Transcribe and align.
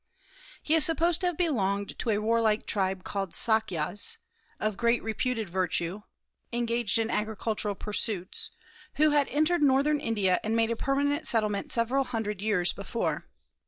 He 0.63 0.73
is 0.73 0.83
supposed 0.83 1.21
to 1.21 1.27
have 1.27 1.37
belonged 1.37 1.99
to 1.99 2.09
a 2.09 2.17
warlike 2.17 2.65
tribe 2.65 3.03
called 3.03 3.33
Sâkyas, 3.33 4.17
of 4.59 4.75
great 4.75 5.03
reputed 5.03 5.47
virtue, 5.47 6.01
engaged 6.51 6.97
in 6.97 7.11
agricultural 7.11 7.75
pursuits, 7.75 8.49
who 8.95 9.11
had 9.11 9.27
entered 9.29 9.61
northern 9.61 9.99
India 9.99 10.39
and 10.43 10.55
made 10.55 10.71
a 10.71 10.75
permanent 10.75 11.27
settlement 11.27 11.71
several 11.71 12.05
hundred 12.05 12.41
years 12.41 12.73
before. 12.73 13.27